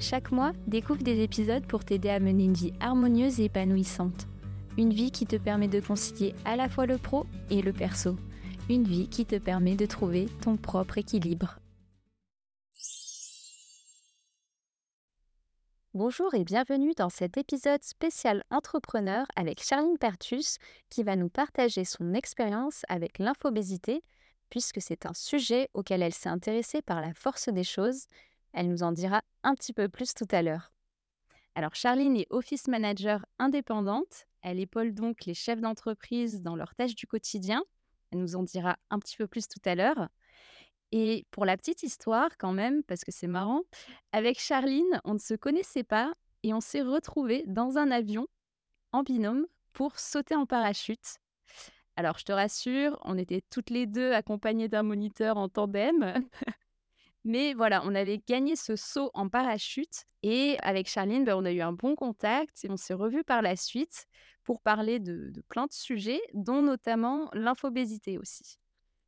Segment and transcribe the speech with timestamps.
[0.00, 4.28] Chaque mois, découvre des épisodes pour t'aider à mener une vie harmonieuse et épanouissante.
[4.76, 8.14] Une vie qui te permet de concilier à la fois le pro et le perso.
[8.70, 11.58] Une vie qui te permet de trouver ton propre équilibre.
[15.94, 20.58] Bonjour et bienvenue dans cet épisode spécial entrepreneur avec Charline Pertus
[20.90, 24.04] qui va nous partager son expérience avec l'infobésité
[24.48, 28.06] puisque c'est un sujet auquel elle s'est intéressée par la force des choses
[28.52, 30.72] elle nous en dira un petit peu plus tout à l'heure.
[31.54, 34.26] Alors Charline est office manager indépendante.
[34.42, 37.62] Elle épaule donc les chefs d'entreprise dans leurs tâches du quotidien.
[38.12, 40.08] Elle nous en dira un petit peu plus tout à l'heure.
[40.92, 43.62] Et pour la petite histoire quand même, parce que c'est marrant,
[44.12, 48.26] avec Charline, on ne se connaissait pas et on s'est retrouvés dans un avion
[48.92, 51.18] en binôme pour sauter en parachute.
[51.96, 56.14] Alors je te rassure, on était toutes les deux accompagnées d'un moniteur en tandem.
[57.24, 61.52] Mais voilà, on avait gagné ce saut en parachute et avec Charline, ben, on a
[61.52, 64.06] eu un bon contact et on s'est revus par la suite
[64.44, 68.58] pour parler de, plein de sujets, dont notamment l'infobésité aussi.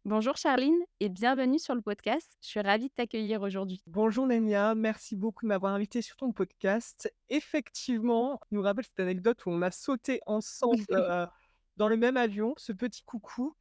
[0.04, 2.36] Bonjour Charline et bienvenue sur le podcast.
[2.42, 3.82] Je suis ravie de t'accueillir aujourd'hui.
[3.86, 7.12] Bonjour Némia, merci beaucoup de m'avoir invité sur ton podcast.
[7.28, 11.26] Effectivement, je nous rappelle cette anecdote où on a sauté ensemble euh,
[11.76, 13.54] dans le même avion, ce petit coucou.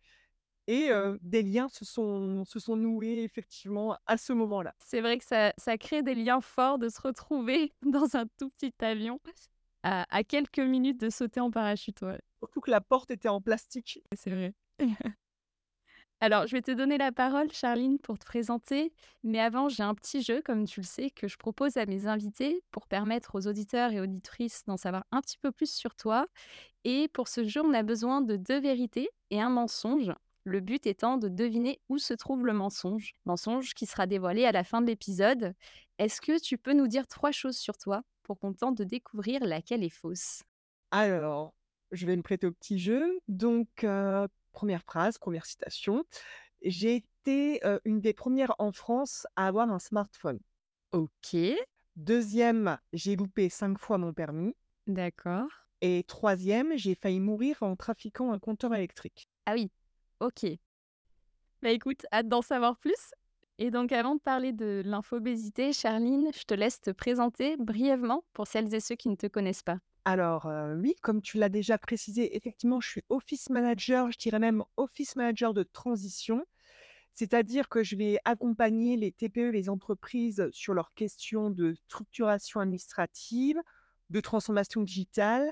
[0.71, 0.91] Et
[1.23, 4.75] des liens se sont, se sont noués effectivement à ce moment-là.
[4.77, 8.51] C'est vrai que ça, ça, crée des liens forts de se retrouver dans un tout
[8.51, 9.19] petit avion
[9.81, 12.05] à, à quelques minutes de sauter en parachute.
[12.37, 14.03] Surtout que la porte était en plastique.
[14.15, 14.53] C'est vrai.
[16.21, 18.91] Alors, je vais te donner la parole, Charline, pour te présenter.
[19.23, 22.07] Mais avant, j'ai un petit jeu, comme tu le sais, que je propose à mes
[22.07, 26.27] invités pour permettre aux auditeurs et auditrices d'en savoir un petit peu plus sur toi.
[26.83, 30.11] Et pour ce jeu, on a besoin de deux vérités et un mensonge.
[30.43, 34.51] Le but étant de deviner où se trouve le mensonge, mensonge qui sera dévoilé à
[34.51, 35.53] la fin de l'épisode.
[35.97, 39.43] Est-ce que tu peux nous dire trois choses sur toi pour qu'on tente de découvrir
[39.43, 40.43] laquelle est fausse?
[40.91, 41.53] Alors,
[41.91, 43.19] je vais me prêter au petit jeu.
[43.27, 46.03] Donc, euh, première phrase, première citation.
[46.61, 50.39] J'ai été euh, une des premières en France à avoir un smartphone.
[50.91, 51.35] Ok.
[51.95, 54.55] Deuxième, j'ai loupé cinq fois mon permis.
[54.87, 55.49] D'accord.
[55.81, 59.29] Et troisième, j'ai failli mourir en trafiquant un compteur électrique.
[59.45, 59.71] Ah oui,
[60.19, 60.45] Ok.
[61.61, 63.13] Bah écoute, hâte d'en savoir plus.
[63.57, 68.47] Et donc avant de parler de l'infobésité, Charline, je te laisse te présenter brièvement pour
[68.47, 69.79] celles et ceux qui ne te connaissent pas.
[70.05, 74.63] Alors oui, comme tu l'as déjà précisé, effectivement, je suis office manager, je dirais même
[74.77, 76.45] office manager de transition.
[77.13, 83.59] C'est-à-dire que je vais accompagner les TPE, les entreprises sur leurs questions de structuration administrative,
[84.09, 85.51] de transformation digitale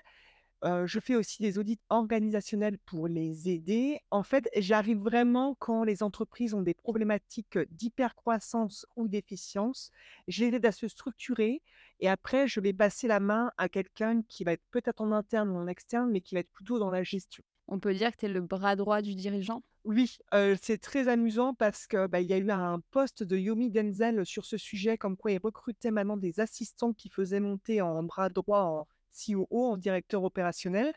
[0.63, 3.99] je fais aussi des audits organisationnels pour les aider.
[4.11, 9.91] En fait, j'arrive vraiment quand les entreprises ont des problématiques d'hypercroissance ou d'efficience.
[10.27, 11.61] Je les aide à se structurer
[11.99, 15.49] et après, je vais passer la main à quelqu'un qui va être peut-être en interne
[15.49, 17.43] ou en externe, mais qui va être plutôt dans la gestion.
[17.67, 19.61] On peut dire que tu es le bras droit du dirigeant?
[19.83, 20.17] Oui,
[20.61, 24.45] c'est très amusant parce qu'il bah, y a eu un poste de Yomi Denzel sur
[24.45, 28.61] ce sujet, comme quoi il recrutait maintenant des assistants qui faisaient monter en bras droit
[28.61, 28.87] en
[29.25, 30.93] COO, en directeur opérationnel.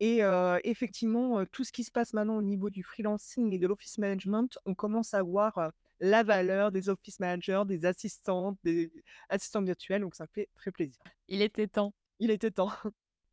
[0.00, 0.20] Et
[0.64, 4.58] effectivement, tout ce qui se passe maintenant au niveau du freelancing et de l'office management,
[4.66, 8.92] on commence à voir la valeur des office managers, des assistants, des
[9.30, 10.02] assistants virtuels.
[10.02, 11.00] Donc, ça fait très plaisir.
[11.28, 11.94] Il était temps.
[12.18, 12.72] Il était temps.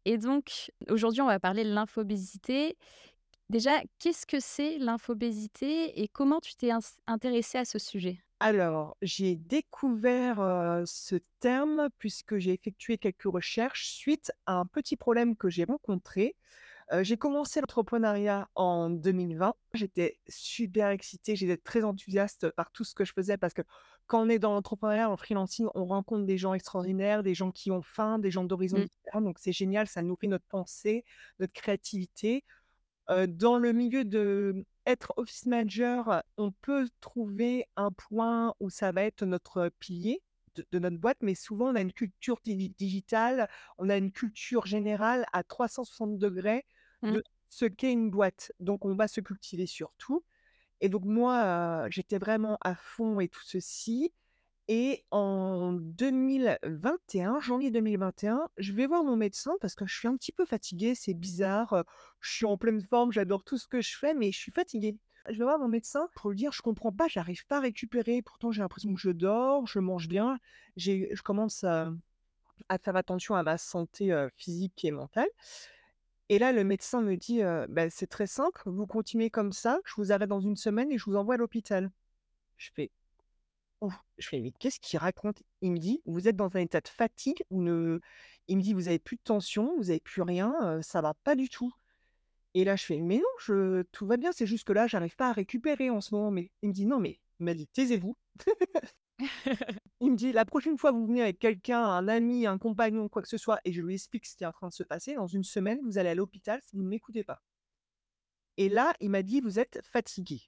[0.05, 2.77] Et donc, aujourd'hui, on va parler de l'infobésité.
[3.51, 6.69] Déjà, qu'est-ce que c'est l'infobésité et comment tu t'es
[7.05, 8.23] intéressé à ce sujet?
[8.39, 15.35] Alors, j'ai découvert ce terme puisque j'ai effectué quelques recherches suite à un petit problème
[15.35, 16.37] que j'ai rencontré.
[17.01, 19.53] j'ai commencé l'entrepreneuriat en 2020.
[19.73, 23.63] J'étais super excitée, j'étais très enthousiaste par tout ce que je faisais parce que
[24.07, 27.69] quand on est dans l'entrepreneuriat, en freelancing, on rencontre des gens extraordinaires, des gens qui
[27.69, 28.85] ont faim, des gens d'horizons mmh.
[28.85, 29.21] différents.
[29.21, 31.03] Donc, c'est génial, ça nourrit notre pensée,
[31.39, 32.45] notre créativité.
[33.27, 39.03] Dans le milieu de être office manager, on peut trouver un point où ça va
[39.03, 40.21] être notre pilier
[40.55, 45.25] de, notre boîte, mais souvent on a une culture digitale, on a une culture générale
[45.33, 46.65] à 360 degrés
[47.03, 47.23] de mmh.
[47.49, 48.51] ce qu'est une boîte.
[48.59, 50.23] Donc on va se cultiver sur tout.
[50.81, 54.11] Et donc moi, j'étais vraiment à fond et tout ceci.
[54.73, 60.15] Et en 2021, janvier 2021, je vais voir mon médecin parce que je suis un
[60.15, 61.73] petit peu fatiguée, c'est bizarre.
[61.73, 61.83] euh,
[62.21, 64.97] Je suis en pleine forme, j'adore tout ce que je fais, mais je suis fatiguée.
[65.27, 68.21] Je vais voir mon médecin pour lui dire, je comprends pas, j'arrive pas à récupérer.
[68.21, 70.39] Pourtant, j'ai l'impression que je dors, je mange bien,
[70.77, 71.91] je commence à,
[72.69, 75.27] à faire attention à ma santé euh, physique et mentale.
[76.29, 79.79] Et là, le médecin me dit, euh, Ben, c'est très simple, vous continuez comme ça,
[79.83, 81.91] je vous arrête dans une semaine et je vous envoie à l'hôpital.
[82.55, 82.89] Je fais,
[83.81, 86.81] Ouf, je fais: «Mais qu'est-ce qu'il raconte?» il me dit: «Vous êtes dans un état
[86.81, 87.99] de fatigue, vous ne»
[88.47, 91.13] il me dit: «Vous avez plus de tension, vous avez plus rien, heu, ça va
[91.15, 91.73] pas du tout»
[92.53, 95.15] et là je fais: «Mais non, je tout va bien, c'est juste que là, j'arrive
[95.15, 97.67] pas à récupérer en ce moment, mais» il me dit: «Non mais» il m'a dit:
[97.67, 98.17] «Taisez-vous».
[100.01, 103.21] Il me dit: «La prochaine fois, vous venez avec quelqu'un, un ami, un compagnon, quoi
[103.21, 105.13] que ce soit et je lui explique ce qui est en train de se passer,
[105.15, 107.41] dans une semaine, vous allez à l'hôpital si vous ne m'écoutez pas»
[108.57, 110.41] et là, il m'a dit: «Vous êtes fatigué»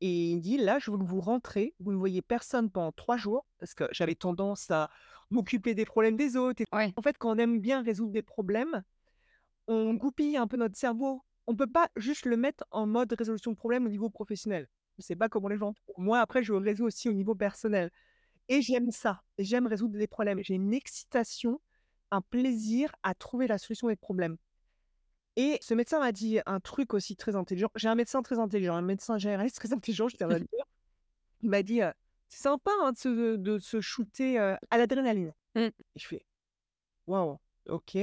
[0.00, 2.92] et il me dit: «Là, je veux que vous rentrez, vous ne voyez personne pendant
[2.92, 4.90] 3 jours» parce que j'avais tendance à
[5.30, 8.22] m'occuper des problèmes des autres et Ouais, en fait, quand on aime bien résoudre des
[8.22, 8.82] problèmes,
[9.66, 11.22] on goupille un peu notre cerveau.
[11.46, 14.68] On peut pas juste le mettre en mode résolution de problème au niveau professionnel.
[14.98, 17.90] Je sais pas comment les gens moi, après, je résous aussi au niveau personnel
[18.48, 19.22] et j'aime ça.
[19.38, 20.40] J'aime résoudre des problèmes.
[20.42, 21.60] J'ai une excitation,
[22.10, 24.36] un plaisir à trouver la solution des problèmes
[25.36, 27.70] et ce médecin m'a dit un truc aussi très intelligent.
[27.76, 30.64] J'ai un médecin très intelligent, un médecin généraliste très intelligent, je tiens à le dire.
[31.42, 31.92] Il m'a dit, heu:
[32.28, 36.26] «C'est sympa, hein, de se de se shooter, heu, à l'adrénaline» mmh, et je fais:
[37.06, 37.38] «Waouh,
[37.68, 37.96] OK».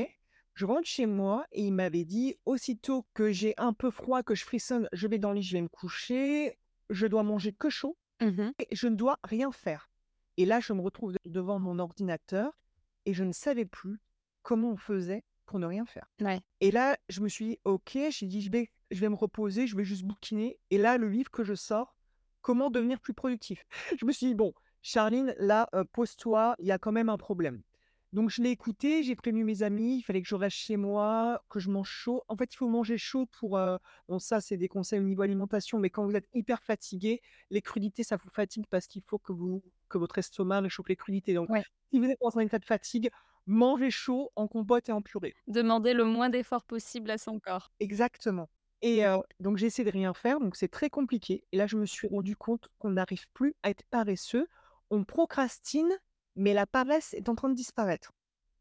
[0.55, 4.35] Je rentre chez moi et il m'avait dit: «Aussitôt que j'ai un peu froid, que
[4.35, 6.57] je frissonne, je vais dans le lit, je vais me coucher.
[6.89, 9.89] Je dois manger que chaud mmh et je ne dois rien faire»
[10.37, 12.59] et là, je me retrouve de devant mon ordinateur
[13.05, 13.99] et je ne savais plus
[14.41, 16.07] comment on faisait pour ne rien faire.
[16.21, 19.15] ouais, Et là, je me suis dit: «OK», j'ai dit: «Je vais je vais me
[19.15, 21.95] reposer, je vais juste bouquiner» et là, le livre que je sors,
[22.41, 23.65] «Comment devenir plus productif».
[23.99, 27.17] Je me suis dit: «Bon, Charline, là, heu, pose-toi, il y a quand même un
[27.17, 27.63] problème».
[28.11, 31.43] Donc je l'ai écouté, j'ai prévenu mes amis, il fallait que je reste chez moi,
[31.49, 32.23] que je mange chaud.
[32.27, 35.23] En fait, il faut manger chaud pour, heu bon ça, c'est des conseils au niveau
[35.23, 39.17] alimentation, mais quand vous êtes hyper fatigué, les crudités, ça vous fatigue parce qu'il faut
[39.17, 41.33] que vous que votre estomac réchauffe les crudités.
[41.33, 41.63] Donc ouais.
[41.91, 43.09] si vous êtes dans un état de fatigue,
[43.45, 45.33] mangez chaud en compote et en purée.
[45.47, 47.71] Demander le moins d'efforts possible à son corps.
[47.79, 48.49] Exactement
[48.85, 51.77] et heu, donc j'ai essayé de rien faire, donc c'est très compliqué et là, je
[51.77, 54.45] me suis rendu compte qu'on n'arrive plus à être paresseux.
[54.89, 55.89] On procrastine,
[56.35, 58.11] mais la paresse est en train de disparaître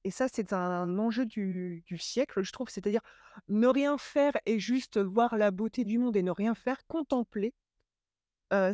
[0.05, 2.69] et ça, c'est un enjeu du du siècle, je trouve.
[2.69, 3.03] C'est-à-dire
[3.49, 7.53] ne rien faire et juste voir la beauté du monde et ne rien faire, contempler,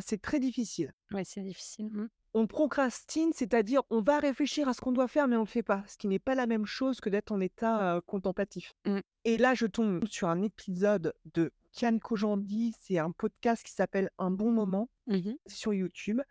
[0.01, 0.93] c'est très difficile.
[1.11, 1.87] Ouais, c'est difficile.
[1.87, 2.09] Mmh.
[2.33, 5.49] On procrastine, c'est-à-dire on va réfléchir à ce qu'on doit faire, mais on ne le
[5.49, 8.73] fait pas, ce qui n'est pas la même chose que d'être en état, contemplatif.
[8.85, 8.99] Mmh.
[9.25, 14.09] Et là, je tombe sur un épisode de Kian Kojandi, c'est un podcast qui s'appelle
[14.17, 16.21] Un bon moment, Mmh sur YouTube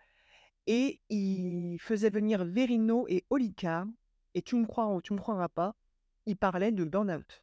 [0.69, 3.87] et il faisait venir Verino et Olika
[4.35, 5.75] et tu me crois ou tu me croiras pas,
[6.27, 7.43] ils parlaient de burn-out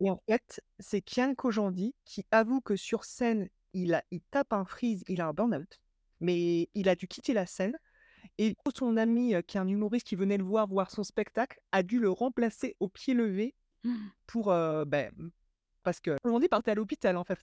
[0.00, 4.52] et en fait, c'est Kian Kojandi qui avoue que sur scène, il a il tape
[4.52, 5.80] un freeze, il a un burn-out,
[6.20, 7.76] mais il a dû quitter la scène
[8.38, 11.82] et son ami, qui est un humoriste qui venait le voir, voir son spectacle, a
[11.82, 13.54] dû le remplacer au pied levé
[14.26, 15.30] pour, heu, beh, mmh,
[15.82, 17.40] parce que Kojandi partait à l'hôpital, en fait.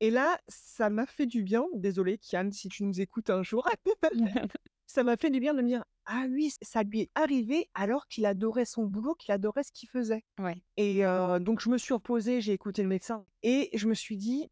[0.00, 3.68] Et là, ça m'a fait du bien, désolée Kian si tu nous écoutes un jour,
[4.86, 8.06] ça m'a fait du bien de me dire: «Ah oui, ça lui est arrivé alors
[8.08, 10.62] qu'il adorait son boulot, qu'il adorait ce qu'il faisait» Ouais.
[10.76, 14.16] et heu, donc je me suis reposée, j'ai écouté le médecin et je me suis
[14.16, 14.50] dit: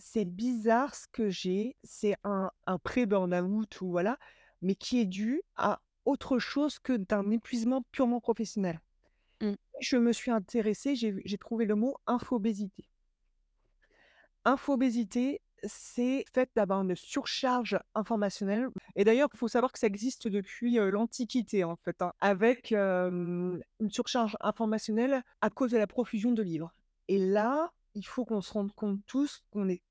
[0.00, 4.18] «C'est bizarre ce que j'ai, c'est un un pré-burn-out ou voilà,
[4.62, 8.80] mais qui est dû à autre chose que d'un épuisement purement professionnel».
[9.40, 9.52] Mmh.
[9.80, 12.84] Je me suis intéressée, j'ai trouvé le mot infobésité.
[14.44, 19.86] Infobésité, c'est le fait d'avoir une surcharge informationnelle et d'ailleurs, il faut savoir que ça
[19.86, 26.32] existe depuis, l'Antiquité, en fait, hein, avec, une surcharge informationnelle à cause de la profusion
[26.32, 26.72] de livres
[27.08, 29.82] et là, il faut qu'on se rende compte tous qu'on est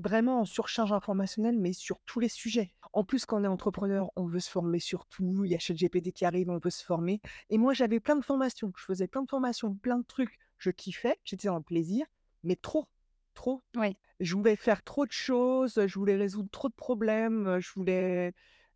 [0.00, 2.72] vraiment en surcharge informationnelle, mais sur tous les sujets.
[2.92, 5.58] En plus, quand on est entrepreneur, on veut se former sur tout, il y a
[5.58, 9.06] ChatGPT qui arrive, on veut se former et moi, j'avais plein de formations, je faisais
[9.06, 12.06] plein de formations, plein de trucs, je kiffais, j'étais dans le plaisir,
[12.42, 12.86] mais trop,
[13.34, 13.62] trop.
[13.76, 13.96] Ouais.
[14.18, 18.32] Je voulais faire trop de choses, je voulais résoudre trop de problèmes, je voulais,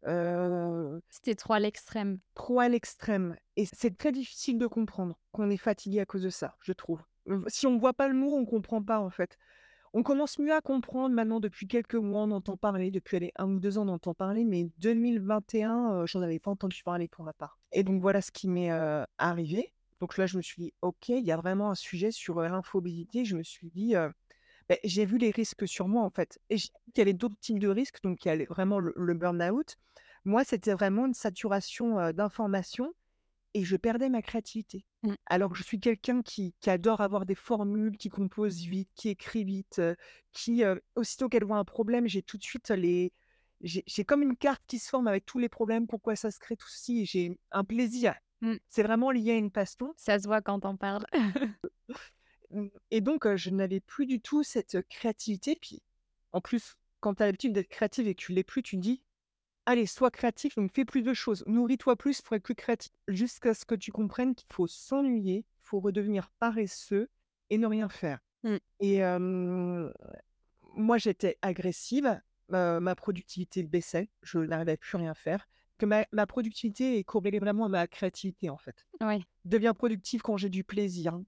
[0.07, 2.19] heu, C'était trop à l'extrême.
[2.35, 6.31] trop à l'extrême et c'est très difficile de comprendre qu'on est fatigué à cause de
[6.31, 7.02] ça, je trouve.
[7.49, 9.38] Si on voit pas le mot, on comprend pas, en fait.
[9.95, 13.61] On commence mieux à comprendre maintenant depuis quelques mois, on entend parler, depuis 1 ou
[13.61, 17.33] 2 ans, on entend parler, mais 2021, heu, j'en avais pas entendu parler pour ma
[17.33, 19.73] part et donc voilà ce qui m'est, heu, arrivé.
[20.01, 22.49] Donc là, je me suis dit: «OK, il y a vraiment un sujet sur, heu,
[22.49, 23.25] l'infobésité».
[23.25, 24.13] Je me suis dit, heu
[24.69, 27.39] Beh, j'ai vu les risques sur moi, en fait et j'ai qu'il y avait d'autres
[27.41, 29.77] types de risques, donc il y a vraiment le le burn-out,
[30.25, 32.93] Moi, c'était vraiment une saturation, d'informations
[33.55, 34.85] et je perdais ma créativité.
[35.03, 35.15] Mmh.
[35.27, 39.09] Alors que je suis quelqu'un qui qui adore avoir des formules, qui compose vite, qui
[39.11, 39.81] écrit vite,
[40.33, 40.63] qui,
[40.97, 43.13] aussitôt qu'elle voit un problème, j'ai tout de suite les
[43.61, 46.57] j'ai comme une carte qui se forme avec tous les problèmes, pourquoi ça se crée,
[46.57, 48.15] tout ceci j'ai un plaisir.
[48.41, 48.57] Mmh.
[48.69, 49.95] C'est vraiment lié à une passion.
[49.97, 51.07] Ça se voit quand tu en parles.
[52.51, 55.57] Mmh et donc je n'avais plus du tout cette, créativité.
[55.61, 55.83] Puis,
[56.33, 59.03] en plus, quand tu as l'habitude d'être créative et que tu l'es plus, tu dis:
[59.66, 62.92] «Allez, sois créatif, donc fais plus de choses, nourris-toi plus pour être plus créatif».
[63.09, 67.09] Jusqu'à ce que tu comprennes qu'il faut s'ennuyer, il faut redevenir paresseux
[67.50, 68.18] et ne rien faire.
[68.42, 68.56] Mmh.
[68.80, 69.00] Et
[70.76, 75.47] moi, j'étais agressive, ma productivité baissait, je n'arrivais plus à rien faire.
[75.78, 78.87] Que ma ma productivité est corrélée vraiment à ma créativité, en fait.
[79.00, 79.25] Oui.
[79.44, 81.18] Deviens productive quand j'ai du plaisir.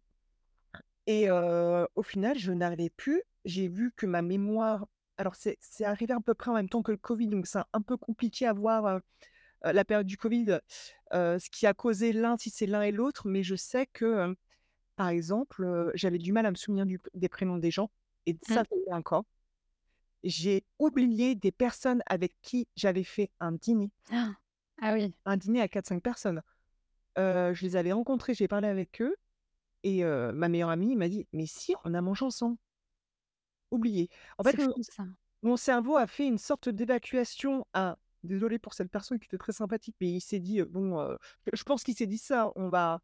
[1.07, 3.23] Et au final, je n'arrivais plus.
[3.45, 4.87] J'ai vu que ma mémoire
[5.19, 7.61] alors c'est c'est arrivé à peu près en même temps que le covid, donc c'est
[7.73, 9.01] un peu compliqué à voir, heu
[9.67, 10.61] heu, la période du covid,
[11.15, 13.29] heu, ce qui a causé l'un, si c'est l'un et l'autre.
[13.29, 14.37] Mais je sais que,
[14.97, 17.91] par exemple, j'avais du mal à me souvenir du des prénoms des gens
[18.27, 18.63] et Mmh.
[18.63, 19.23] ça, un cas.
[20.25, 24.35] J'ai oublié des personnes avec qui j'avais fait un dîner, Ah
[24.83, 25.15] Ah oui.
[25.27, 26.43] un dîner à quatre cinq personnes.
[27.19, 29.17] Heu, je les avais rencontrés, j'ai parlé avec eux
[29.85, 32.59] et ma meilleure amie m'a dit: «Mais si, on a mangé ensemble».
[33.73, 34.09] Oublié.
[34.39, 34.57] En fait,
[35.43, 39.53] mon cerveau a fait une sorte d'évacuation à désolé pour cette personne qui était très
[39.53, 41.19] sympathique, mais il s'est dit, heu: «Bon, heu»
[41.53, 43.03] je pense qu'il s'est dit ça: «On va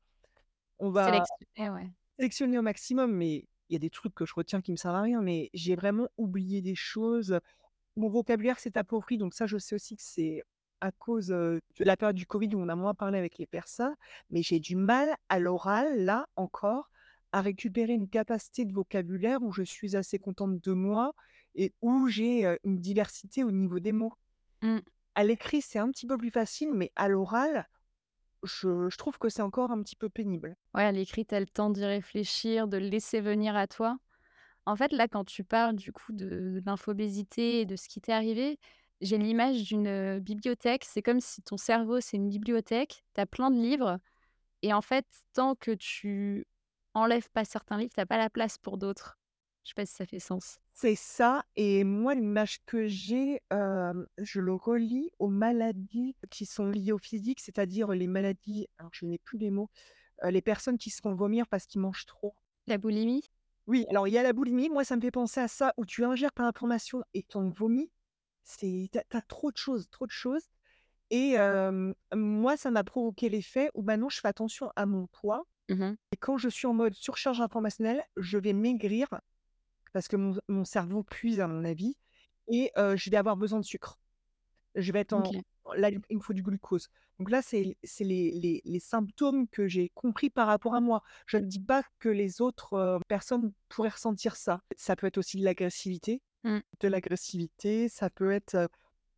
[0.81, 1.27] on va
[1.57, 1.93] Sélectionner, ouais.
[2.19, 4.97] sélectionner au maximum», mais il y a des trucs que je retiens qui me servent
[4.97, 7.41] à rien, mais j'ai vraiment oublié des choses.
[7.97, 10.43] Mon vocabulaire s'est appauvri, donc ça, je sais aussi que c'est
[10.83, 13.47] à cause, heu, de la période du covid où on a moins parlé avec les
[13.49, 13.97] personnes,
[14.31, 16.91] mais j'ai du mal à l'oral, là, encore,
[17.33, 21.15] à récupérer une capacité de vocabulaire où je suis assez contente de moi
[21.55, 24.15] et où j'ai, une diversité au niveau des mots.
[24.63, 24.79] Mmh.
[25.15, 27.69] À l'écrit, c'est un petit peu plus facile, mais à l'oral,
[28.43, 30.57] je je trouve que c'est encore un petit peu pénible.
[30.75, 33.99] Ouais, à l'écrit, tu le temps d'y réfléchir, de le laisser venir à toi.
[34.65, 38.01] En fait, là, quand tu parles du coup de de l'infobésité et de ce qui
[38.01, 38.59] t'est arrivé,
[39.03, 40.85] j'ai l'image d'une, bibliothèque.
[40.85, 43.99] C'est comme si ton cerveau, c'est une bibliothèque, tu as plein de livres
[44.63, 46.47] et en fait, tant que tu
[46.95, 49.19] enlèves pas certains livres, tu as pas la place pour d'autres.
[49.65, 50.59] Je sais pas si ça fait sens?
[50.73, 56.91] C'est ça et moi l'image que j'ai, je le relie aux maladies qui sont liées
[56.91, 59.71] au physique, c'est-à-dire les maladies alors je n'ai plus les mots,
[60.25, 62.35] les personnes qui se font vomir parce qu'ils mangent trop.
[62.67, 63.23] La boulimie?
[63.69, 65.87] Oui, alors il y a la boulimie, moi ça me fait penser à ça où
[65.87, 67.93] tu ingères plein d'informations et tu en vomis.
[68.43, 70.49] C'est tu as trop de choses, trop de choses
[71.11, 71.37] et
[72.13, 76.17] moi ça m'a provoqué l'effet où maintenant je fais attention à mon poids Mmh et
[76.17, 79.09] quand je suis en mode surcharge informationnelle, je vais maigrir
[79.93, 81.97] parce que mon mon cerveau puise à mon avis
[82.49, 83.99] et je vais avoir besoin de sucre.
[84.75, 85.23] Je vais être en
[85.77, 86.89] là, il me faut du glucose.
[87.19, 87.63] Donc là, c'est
[88.01, 91.03] les les les symptômes que j'ai compris par rapport à moi.
[91.27, 94.61] Je ne dis pas que les autres, personnes pourraient ressentir ça.
[94.77, 96.59] Ça peut être aussi de l'agressivité Mmh.
[96.81, 98.69] de l'agressivité, ça peut être,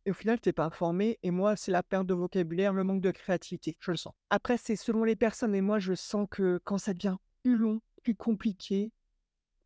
[0.05, 2.83] et au final, tu es pas informé et moi, c'est la perte de vocabulaire, le
[2.83, 4.13] manque de créativité, je le sens.
[4.29, 7.81] Après, c'est selon les personnes et moi, je sens que quand ça devient plus long,
[8.03, 8.91] plus compliqué,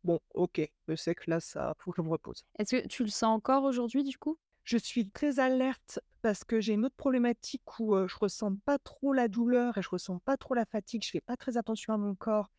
[0.02, 2.44] bon, OK, je sais que là, ça faut que je me repose.
[2.58, 4.38] Est-ce que tu le sens encore aujourd'hui, du coup?
[4.64, 9.12] Je suis très alerte parce que j'ai une autre problématique où, je ressens pas trop
[9.12, 11.96] la douleur et je ressens pas trop la fatigue, je fais pas très attention à
[11.98, 12.50] mon corps.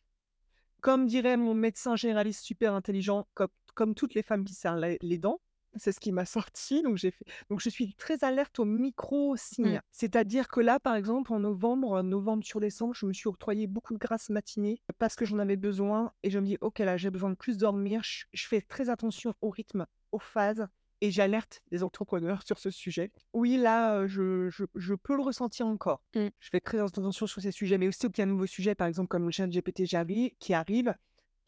[0.81, 5.17] Comme dirait mon médecin généraliste super intelligent, comme comme toutes les femmes qui serrent les
[5.17, 5.39] dents,
[5.75, 8.79] c'est ce qui m'a sorti, donc j'ai fait donc je suis très alerte aux Mmh.
[8.81, 9.81] micro-signes.
[9.91, 13.93] C'est-à-dire que là, par exemple, en novembre, novembre sur décembre, je me suis octroyé beaucoup
[13.93, 17.09] de grasses matinées parce que j'en avais besoin et je me dis: «OK, là, j'ai
[17.11, 18.01] besoin de plus dormir».
[18.03, 20.67] Je je fais très attention au rythme, aux phases
[21.01, 23.11] et j'alerte les entrepreneurs sur ce sujet.
[23.33, 26.03] Oui, là, je je je peux le ressentir encore.
[26.15, 26.27] Mmh.
[26.39, 28.75] Je fais très attention sur ces sujets, mais aussi qu'il y a un nouveau sujet,
[28.75, 30.93] par exemple, comme le ChatGPT Javi qui arrive,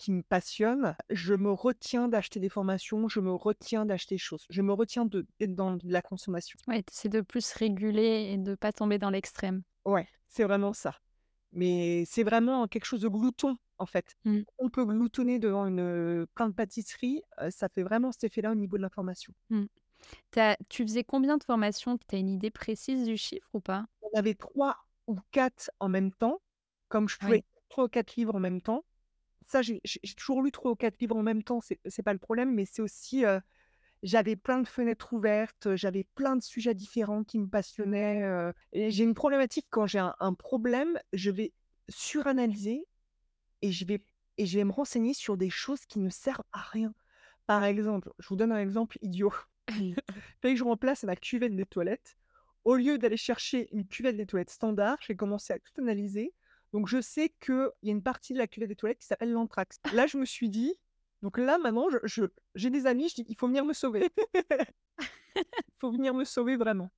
[0.03, 4.45] qui me passionne, je me retiens d'acheter des formations, je me retiens d'acheter des choses.
[4.49, 6.59] Je me retiens d'être dans de la consommation.
[6.67, 9.63] Ouais, tu de plus réguler et de pas tomber dans l'extrême.
[9.85, 10.99] Ouais, c'est vraiment ça.
[11.53, 14.17] Mais c'est vraiment quelque chose de glouton, en fait.
[14.25, 14.39] Mmh.
[14.57, 18.75] On peut gloutonner devant une, plein de pâtisseries, ça fait vraiment cet effet-là au niveau
[18.75, 19.33] de l'information.
[19.51, 19.63] Mmh.
[20.67, 21.97] Tu faisais combien de formations?
[21.97, 23.85] Tu as une idée précise du chiffre ou pas?
[24.01, 24.75] On avait 3
[25.07, 26.41] ou 4 en même temps,
[26.89, 27.43] comme je pouvais Oui.
[27.69, 28.83] 3 ou 4 livres en même temps.
[29.47, 29.81] Ça, j'ai
[30.17, 32.81] toujours lu 3 ou 4 livres en même temps, c'est pas le problème, mais c'est
[32.81, 33.23] aussi,
[34.03, 38.23] j'avais plein de fenêtres ouvertes, j'avais plein de sujets différents qui me passionnaient,
[38.71, 41.53] et j'ai une problématique quand j'ai un un problème, je vais
[41.89, 42.85] suranalyser
[43.61, 44.03] et je vais
[44.37, 46.93] et je vais me renseigner sur des choses qui ne servent à rien.
[47.45, 49.33] Par exemple, je vous donne un exemple idiot.
[50.41, 52.17] Fallait que je remplace ma cuvette des toilettes.
[52.63, 56.33] au lieu d'aller chercher une cuvette des toilettes standard, j'ai commencé à tout analyser.
[56.73, 59.31] Donc je sais qu'il y a une partie de la cuvette des toilettes qui s'appelle
[59.31, 59.79] l'anthrax.
[59.93, 60.73] Là, je me suis dit,
[61.21, 62.25] donc là, maintenant, je, je-
[62.55, 64.09] j'ai des amis, je dis, il faut venir me sauver.
[65.35, 65.43] Il
[65.79, 66.89] faut venir me sauver vraiment.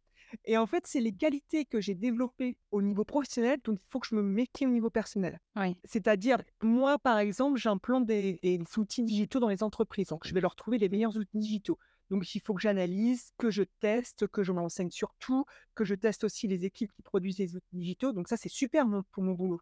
[0.43, 3.99] Et en fait, c'est les qualités que j'ai développées au niveau professionnel, donc il faut
[3.99, 5.39] que je me méfie au niveau personnel.
[5.55, 5.77] Oui.
[5.85, 10.07] C'est-à-dire, moi, par exemple, j'implante des, des outils digitaux dans les entreprises.
[10.07, 11.77] Donc, je vais leur trouver les meilleurs outils digitaux.
[12.09, 15.95] Donc, il faut que j'analyse, que je teste, que je m'enseigne sur tout, que je
[15.95, 18.11] teste aussi les équipes qui produisent les outils digitaux.
[18.13, 19.59] Donc, ça, c'est super pour mon boulot.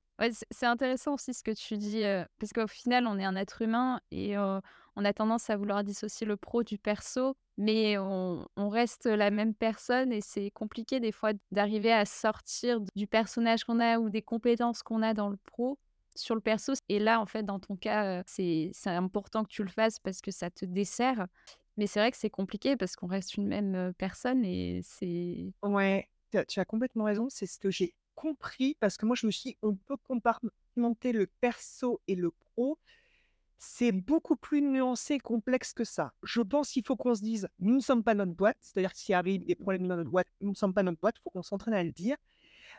[0.52, 2.04] C'est intéressant aussi ce que tu dis,
[2.40, 6.28] parce qu'au final, on est un être humain et on a tendance à vouloir dissocier
[6.28, 11.32] le pro du perso, mais on reste la même personne et c'est compliqué des fois
[11.52, 15.78] d'arriver à sortir du personnage qu'on a ou des compétences qu'on a dans le pro
[16.16, 16.74] sur le perso.
[16.90, 20.32] Et là, en fait, dans ton cas, c'est important que tu le fasses parce que
[20.32, 21.28] ça te dessert.
[21.78, 25.54] Mais c'est vrai que c'est compliqué parce qu'on reste une même personne et c'est...
[25.64, 26.08] Ouais,
[26.48, 27.28] tu as, complètement raison.
[27.30, 31.12] C'est ce que j'ai compris parce que moi, je me suis dit, on peut compartimenter
[31.12, 32.78] le perso et le pro.
[33.58, 36.14] C'est beaucoup plus nuancé et complexe que ça.
[36.22, 38.58] Je pense qu'il faut qu'on se dise, nous ne sommes pas notre boîte.
[38.60, 41.16] C'est-à-dire s'il arrive des problèmes dans notre boîte, nous ne sommes pas notre boîte.
[41.20, 42.18] Il faut qu'on s'entraîne à le dire.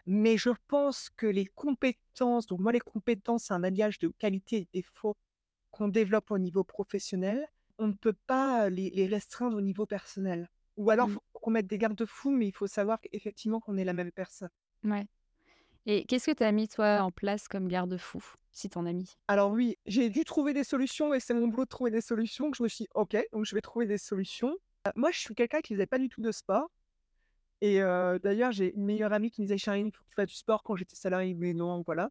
[0.06, 4.56] Mais je pense que les compétences, donc moi, les compétences, c'est un alliage de qualité
[4.56, 5.16] et de défaut
[5.70, 7.46] qu'on développe au niveau professionnel.
[7.78, 10.48] On ne peut pas les, les restreindre au niveau personnel.
[10.76, 11.14] Ou alors, il Mm.
[11.14, 14.50] faut qu'on mette des garde-fous, mais il faut savoir effectivement qu'on est la même personne.
[14.84, 15.06] Ouais.
[15.86, 19.16] Et qu'est-ce que tu as mis, toi, en place comme garde-fou, si t'en as mis?
[19.28, 22.50] Alors oui, j'ai dû trouver des solutions et c'est mon boulot de trouver des solutions
[22.50, 24.56] que je me suis dit, ok, donc je vais trouver des solutions.
[24.86, 26.70] Euh, Moi, je suis quelqu'un qui ne faisait pas du tout de sport.
[27.60, 30.14] Et euh, d'ailleurs, j'ai une meilleure amie qui me disait, Charline, il faut que tu
[30.14, 31.34] fasses du sport quand j'étais salariée.
[31.34, 32.10] Mais non, voilà.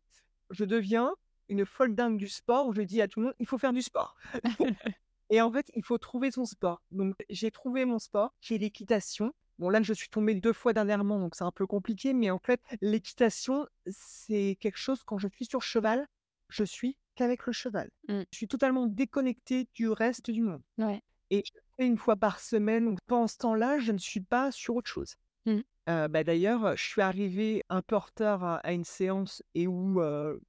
[0.50, 1.14] Je deviens
[1.50, 3.74] une folle dingue du sport où je dis à tout le monde, il faut faire
[3.74, 4.16] du sport.
[5.30, 6.82] Et en fait, il faut trouver son sport.
[6.92, 9.34] Donc, j'ai trouvé mon sport, qui est l'équitation.
[9.60, 12.14] Bon, là, je suis tombée deux fois dernièrement, donc c'est un peu compliqué.
[12.14, 16.08] Mais en fait, l'équitation, c'est quelque chose, quand je suis sur cheval,
[16.50, 17.90] je suis qu'avec le cheval.
[18.10, 18.22] Mm.
[18.32, 20.62] Je suis totalement déconnectée du reste du monde.
[20.78, 21.02] Ouais.
[21.30, 22.86] Et je le fais une fois par semaine.
[22.86, 25.16] Donc, pendant ce temps-là, je ne suis pas sur autre chose.
[25.46, 25.60] Mm.
[25.90, 29.68] Euh, bah, D'ailleurs, je suis arrivée un peu en retard à, à une séance et
[29.68, 30.40] où euh,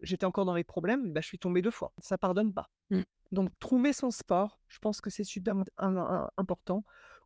[0.00, 1.92] j'étais encore dans les problèmes, bah, je suis tombée deux fois.
[1.98, 2.70] Ça pardonne pas.
[2.90, 3.02] Mm.
[3.32, 6.84] Donc, trouver son sport, je pense que c'est super im- important.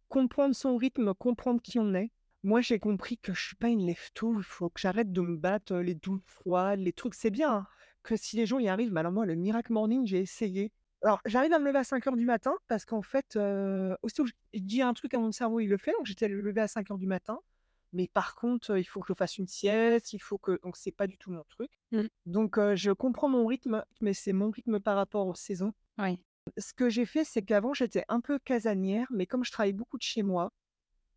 [0.08, 2.10] Comprendre son rythme, comprendre qui on est.
[2.42, 4.34] Moi, j'ai compris que je suis pas une lève-tout.
[4.38, 7.14] Il faut que j'arrête de me battre les douches froides, les trucs.
[7.14, 7.66] C'est bien hein,
[8.02, 10.72] que si les gens y arrivent, mais alors moi, le Miracle Morning, j'ai essayé.
[11.02, 14.24] Alors, j'arrive à me lever à 5 heures du matin parce qu'en fait, euh, aussitôt
[14.24, 15.92] que je dis un truc à mon cerveau, il le fait.
[15.92, 17.40] Donc, j'étais levé à 5 heures du matin.
[17.92, 20.60] Mais par contre, il faut que je fasse une sieste, il faut que.
[20.62, 21.70] Donc, c'est pas du tout mon truc.
[21.90, 22.02] Mm.
[22.26, 25.72] Donc, euh, je comprends mon rythme, mais c'est mon rythme par rapport aux saisons.
[25.98, 26.18] Ouais.
[26.56, 29.98] Ce que j'ai fait, c'est qu'avant, j'étais un peu casanière, mais comme je travaille beaucoup
[29.98, 30.52] de chez moi,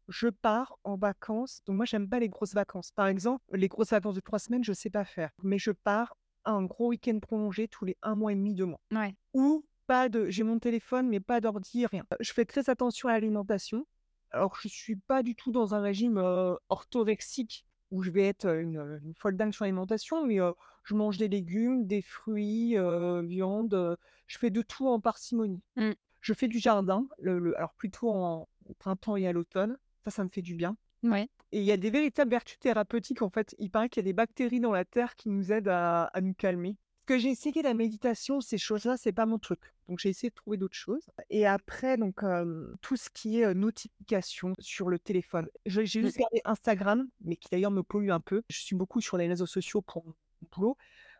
[0.10, 1.62] je pars en vacances.
[1.66, 2.92] Donc, moi, j'aime pas les grosses vacances.
[2.92, 5.32] Par exemple, les grosses vacances de trois semaines, je sais pas faire.
[5.44, 8.82] Mais je pars un gros week-end prolongé tous les un mois et demi, deux mois.
[8.92, 9.16] Ouais.
[9.34, 10.30] Ou pas de.
[10.30, 12.04] J'ai mon téléphone, mais pas d'ordi, rien.
[12.20, 13.86] Je fais très attention à l'alimentation.
[14.32, 18.46] Alors, je suis pas du tout dans un régime euh, orthorexique où je vais être
[18.46, 20.52] euh, une, une folle dingue sur l'alimentation, mais euh,
[20.84, 23.74] je mange des légumes, des fruits, euh, viande.
[23.74, 23.96] euh,
[24.28, 25.62] je fais de tout en parcimonie.
[25.76, 25.92] Mm.
[26.22, 29.78] Je fais du jardin, le, le- alors plutôt en, au printemps et à l'automne.
[30.04, 30.76] Ça, ça me fait du bien.
[31.04, 31.30] Ouais.
[31.52, 33.22] Et il y a des véritables vertus thérapeutiques.
[33.22, 35.68] En fait, il paraît qu'il y a des bactéries dans la terre qui nous aident
[35.70, 36.76] à, à nous calmer.
[37.06, 39.60] Que j'ai essayé la méditation, ces choses-là, c'est pas mon truc.
[39.88, 41.06] Donc j'ai essayé de trouver d'autres choses.
[41.30, 45.48] Et après, donc euh, tout ce qui est euh, notification sur le téléphone.
[45.68, 45.86] J'ai Mm.
[45.86, 48.42] juste gardé Instagram, mais qui d'ailleurs me pollue un peu.
[48.50, 50.14] Je suis beaucoup sur les réseaux sociaux pour mon
[50.52, 50.78] boulot.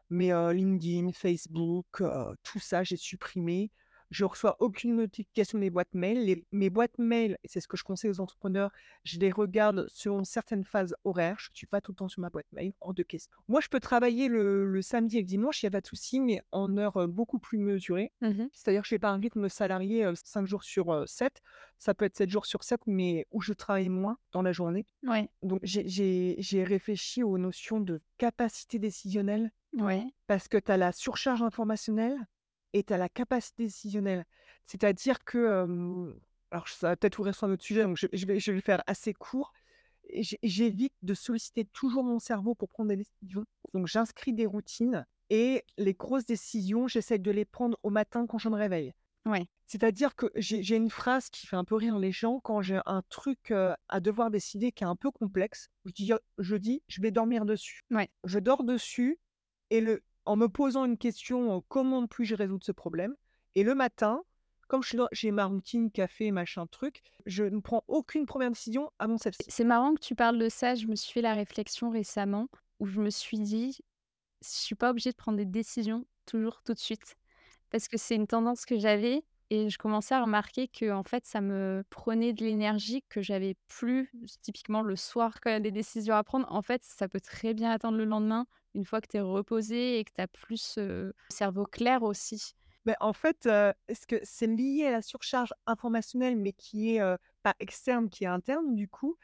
[0.10, 2.02] Mais euh, LinkedIn, Facebook,
[2.44, 3.72] tout ça, j'ai supprimé.
[4.16, 6.24] Je reçois aucune notification de mes boîtes mail.
[6.24, 8.72] Les- mes boîtes mail, et c'est ce que je conseille aux entrepreneurs,
[9.04, 11.36] je les regarde selon certaines phases horaires.
[11.38, 13.36] Je ne suis pas tout le temps sur ma boîte mail, hors de question.
[13.50, 15.88] Moi, je peux travailler le, le samedi et le dimanche, il n'y a pas de
[15.88, 18.14] souci, mais en heure euh, beaucoup plus mesurée.
[18.22, 18.48] Mhm.
[18.54, 21.42] C'est-à-dire que je n'ai pas un rythme salarié 5 jours sur euh, 7.
[21.78, 24.86] Ça peut être 7 jours sur 7, mais où je travaille moins dans la journée.
[25.04, 25.28] Ouais.
[25.44, 30.06] Donc, j'ai- j'ai j'ai réfléchi aux notions de capacité décisionnelle Ouais.
[30.28, 32.16] parce que tu as la surcharge informationnelle
[32.76, 34.26] et tu as la capacité décisionnelle.
[34.66, 36.14] C'est-à-dire que, euh,
[36.52, 38.58] alors ça va peut-être ouvrir sur un autre sujet, donc je, je vais, je vais
[38.58, 39.54] le faire assez court.
[40.44, 43.46] J'évite de solliciter toujours mon cerveau pour prendre des décisions.
[43.74, 48.38] Donc j'inscris des routines et les grosses décisions, j'essaie de les prendre au matin quand
[48.38, 48.94] je me réveille.
[49.26, 49.48] Ouais.
[49.66, 52.80] C'est-à-dire que j'ai j'ai une phrase qui fait un peu rire les gens quand j'ai
[52.86, 55.70] un truc euh, à devoir décider qui est un peu complexe.
[55.86, 57.82] Je dis, je dis, je vais dormir dessus.
[57.90, 58.10] Ouais.
[58.26, 59.18] Je dors dessus
[59.72, 63.16] et le, en me posant une question, comment puis-je résoudre ce problème?
[63.56, 64.24] Et le matin,
[64.68, 69.46] comme j'ai ma routine café, machin truc, je ne prends aucune première décision avant celle-ci.
[69.48, 72.48] C'est marrant que tu parles de ça, je me suis fait la réflexion récemment
[72.80, 73.78] où je me suis dit:
[74.42, 77.16] «Je suis pas obligée de prendre des décisions toujours tout de suite».
[77.70, 81.26] Parce que c'est une tendance que j'avais et je commençais à remarquer que en fait,
[81.26, 85.60] ça me prenait de l'énergie que j'avais plus typiquement le soir quand il y a
[85.60, 86.52] des décisions à prendre.
[86.52, 90.00] En fait, ça peut très bien attendre le lendemain, une fois que tu es reposé
[90.00, 92.54] et que tu as plus, le cerveau clair aussi.
[92.86, 93.48] Mais en fait,
[93.88, 97.02] est-ce que c'est lié à la surcharge informationnelle, mais qui est,
[97.44, 99.18] pas externe, qui est interne du coup?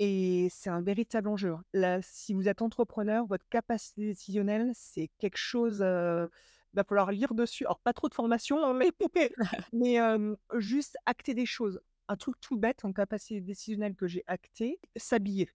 [0.00, 1.64] Et c'est un véritable enjeu, hein.
[1.72, 5.84] Là, si vous êtes entrepreneur, votre capacité décisionnelle, c'est quelque chose,
[6.74, 7.64] heu, va falloir lire dessus.
[7.64, 8.92] Alors pas trop de formation, hein, mais
[9.72, 9.98] mais
[10.58, 11.80] juste acter des choses.
[12.08, 15.48] Un truc tout bête en capacité décisionnelle que j'ai acté, s'habiller.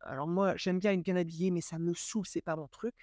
[0.00, 2.94] Alors moi, j'aime bien être bien habillée, mais ça me saoule, c'est pas mon truc.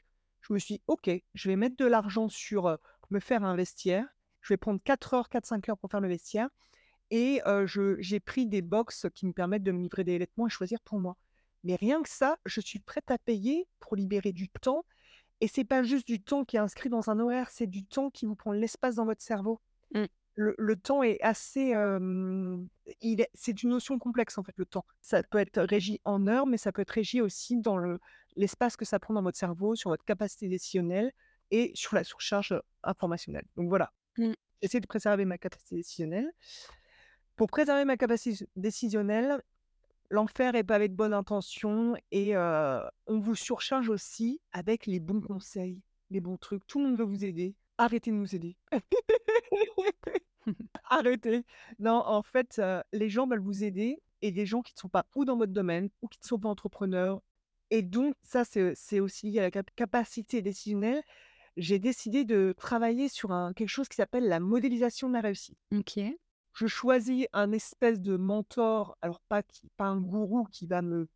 [0.42, 2.76] Je me suis dit: «OK, je vais mettre de l'argent sur,
[3.12, 4.08] me faire un vestiaire.
[4.42, 6.50] Je vais prendre 4 heures, 4-5 heures pour faire le vestiaire
[7.12, 10.80] et j'ai pris des box qui me permettent de me livrer des vêtements et choisir
[10.82, 11.18] pour moi.
[11.64, 14.84] Mais rien que ça, je suis prête à payer pour libérer du temps
[15.42, 18.10] et c'est pas juste du temps qui est inscrit dans un horaire, c'est du temps
[18.10, 19.60] qui vous prend l'espace dans votre cerveau.
[19.94, 20.06] Mmh.
[20.36, 22.68] Le le temps est assez, hem,
[23.02, 24.86] il est c'est une notion complexe, en fait, le temps.
[25.02, 28.00] Ça peut être régi en heures, mais ça peut être régi aussi dans le
[28.38, 31.12] l'espace que ça prend dans votre cerveau, sur votre capacité décisionnelle
[31.52, 33.46] et sur la surcharge, informationnelle.
[33.58, 34.34] Donc voilà, Mmh.
[34.62, 36.32] j'essaie de préserver ma capacité décisionnelle.
[37.36, 39.42] Pour préserver ma capacité décisionnelle,
[40.12, 45.82] l'enfer est pavé de bonnes intentions et on vous surcharge aussi avec les bons conseils,
[46.12, 46.66] les bons trucs.
[46.68, 47.56] Tout le monde veut vous aider.
[47.78, 48.56] Arrêtez de nous aider.
[50.90, 51.44] Arrêtez.
[51.80, 52.62] Non, en fait,
[52.94, 55.54] les gens veulent vous aider et des gens qui ne sont pas ou dans votre
[55.54, 57.22] domaine ou qui ne sont pas entrepreneurs
[57.72, 61.02] et donc ça, c'est aussi lié à la cap capacité décisionnelle.
[61.56, 65.58] J'ai décidé de travailler sur quelque chose qui s'appelle la modélisation de la réussite.
[65.74, 66.00] OK.
[66.54, 71.08] Je choisis un espèce de mentor, alors pas qui pas un gourou qui va me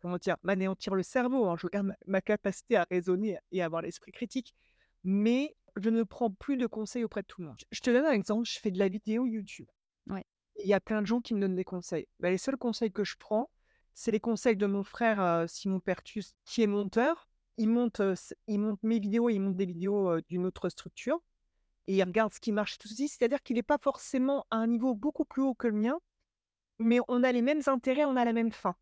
[0.00, 0.36] comment dire?
[0.42, 1.56] M'anéantir le cerveau, hein.
[1.58, 4.54] Je garde ma ma capacité à raisonner et à avoir l'esprit critique,
[5.04, 7.58] mais je ne prends plus de conseils auprès de tout le monde.
[7.70, 9.68] Je te donne un exemple, je fais de la vidéo YouTube.
[10.08, 10.24] Ouais.
[10.62, 12.06] Il y a plein de gens qui me donnent des conseils.
[12.20, 13.50] Bah, les seuls conseils que je prends,
[13.94, 17.28] c'est les conseils de mon frère, heu, Simon Pertus, qui est monteur.
[17.58, 20.68] Il monte, heu, s il monte mes vidéos, il monte des vidéos, heu, d'une autre
[20.68, 21.20] structure
[21.90, 23.08] et il regarde ce qui marche tout ceci.
[23.08, 25.98] C'est-à-dire qu'il est pas forcément à un niveau beaucoup plus haut que le mien,
[26.78, 28.76] mais on a les mêmes intérêts, on a la même fin.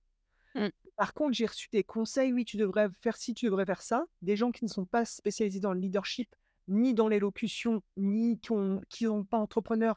[0.54, 0.68] Mmh.
[0.96, 4.04] Par contre, j'ai reçu des conseils: «Oui, tu devrais faire ci, tu devrais faire ça».
[4.20, 6.36] Des gens qui ne sont pas spécialisés dans le leadership,
[6.68, 9.96] ni dans l'élocution, ni qui ont qui ont pas entrepreneur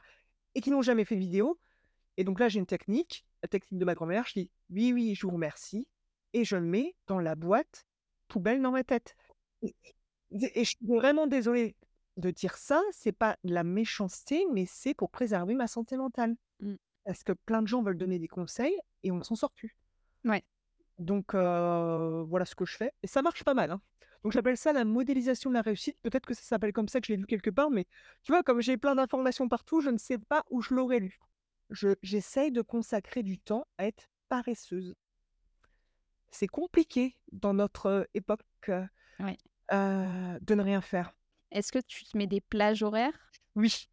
[0.56, 1.60] et qui n'ont jamais fait de vidéo
[2.16, 4.26] et donc là, j'ai une technique, la technique de ma grand-mère.
[4.28, 5.88] Je dis: «Oui, oui, je vous remercie»
[6.34, 7.86] et je le mets dans la boîte
[8.30, 9.16] poubelle dans ma tête
[9.62, 9.74] et
[10.32, 11.76] je suis vraiment désolée
[12.18, 16.36] de dire ça, c'est pas de la méchanceté, mais c'est pour préserver ma santé mentale.
[16.60, 16.76] Mmh.
[17.06, 19.76] Parce que plein de gens veulent donner des conseils et on ne s'en sort plus.
[20.24, 20.44] Ouais.
[21.00, 23.82] Donc voilà ce que je fais et ça marche pas mal, hein.
[24.24, 25.98] Donc j'appelle ça la modélisation de la réussite.
[26.04, 27.88] Peut-être que ça s'appelle comme ça, que je l'ai lu quelque part, mais
[28.22, 31.20] tu vois, comme j'ai plein d'informations partout, je ne sais pas où je l'aurais lu.
[31.72, 34.94] Je j'essaye de consacrer du temps à être paresseuse.
[36.30, 38.70] C'est compliqué dans notre, époque,
[39.20, 39.38] Ouais.
[39.72, 41.14] de ne rien faire.
[41.52, 43.32] Est-ce que tu te mets des plages horaires?
[43.56, 43.88] Oui.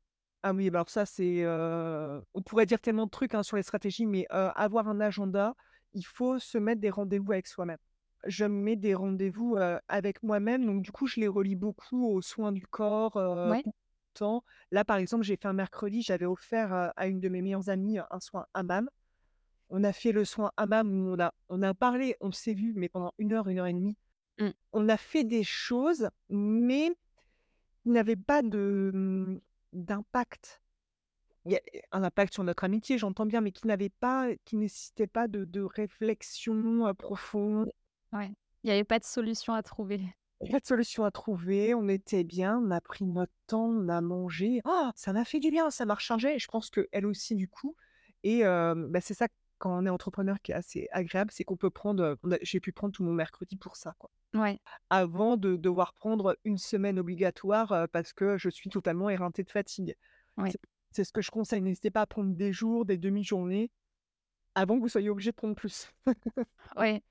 [0.44, 4.06] Ah oui, alors ça c'est, on pourrait dire tellement de trucs, hein, sur les stratégies,
[4.06, 5.54] mais avoir un agenda,
[5.94, 7.78] il faut se mettre des rendez-vous avec soi-même.
[8.24, 9.56] Je me mets des rendez-vous,
[9.88, 13.62] avec moi-même, donc du coup, je les relie beaucoup aux soins du corps, Ouais.
[13.64, 13.72] de
[14.14, 14.44] temps.
[14.70, 17.98] Là, par exemple, j'ai fait un mercredi, j'avais offert, à une de mes meilleures amies,
[17.98, 18.88] un soin hammam.
[19.70, 22.72] On a fait le soin hammam où on a on a parlé, on s'est vu
[22.74, 23.96] mais pendant une heure, une heure et demie.
[24.38, 24.48] Mmh.
[24.72, 26.92] On a fait des choses, mais
[27.88, 29.40] qui n'avaient pas de, mmh,
[29.72, 30.60] d'impact.
[31.46, 31.60] Il y a
[31.92, 35.46] un impact sur notre amitié, j'entends bien, mais qui n'avait pas qui nécessitait pas de
[35.46, 37.72] de réflexion, profonde.
[38.12, 38.30] Ouais.
[38.62, 40.02] Il y avait pas de solution à trouver.
[40.50, 44.02] Pas de solution à trouver, on était bien, on a pris notre temps, on a
[44.02, 44.60] mangé.
[44.66, 44.90] Oh!
[44.94, 47.74] Ça m'a fait du bien, ça m'a rechargée et je pense qu'elle aussi du coup
[48.22, 51.70] et bah, c'est ça quand on est entrepreneur qui est assez agréable, c'est qu'on peut
[51.70, 54.10] prendre, j'ai pu prendre tout mon mercredi pour ça, quoi.
[54.34, 54.60] Ouais.
[54.90, 59.96] Avant de devoir prendre une semaine obligatoire, parce que je suis totalement éreintée de fatigue.
[60.36, 60.50] Ouais.
[60.90, 63.70] C'est ce que je conseille, n'hésitez pas à prendre des jours, des demi-journées,
[64.54, 65.92] avant que vous soyez obligés de prendre plus.
[66.76, 67.02] Ouais